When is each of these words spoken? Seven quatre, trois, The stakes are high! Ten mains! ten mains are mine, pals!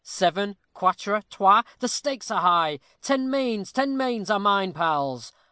Seven 0.03 0.57
quatre, 0.73 1.21
trois, 1.29 1.61
The 1.77 1.87
stakes 1.87 2.31
are 2.31 2.41
high! 2.41 2.79
Ten 3.03 3.29
mains! 3.29 3.71
ten 3.71 3.95
mains 3.95 4.31
are 4.31 4.39
mine, 4.39 4.73
pals! 4.73 5.31